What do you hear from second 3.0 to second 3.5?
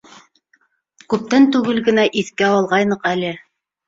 әле.